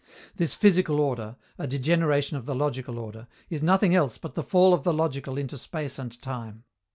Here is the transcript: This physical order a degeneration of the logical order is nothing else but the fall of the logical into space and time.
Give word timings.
This 0.35 0.55
physical 0.55 0.99
order 0.99 1.35
a 1.59 1.67
degeneration 1.67 2.35
of 2.35 2.47
the 2.47 2.55
logical 2.55 2.97
order 2.97 3.27
is 3.51 3.61
nothing 3.61 3.93
else 3.93 4.17
but 4.17 4.33
the 4.33 4.41
fall 4.41 4.73
of 4.73 4.81
the 4.81 4.95
logical 4.95 5.37
into 5.37 5.59
space 5.59 5.99
and 5.99 6.19
time. 6.23 6.63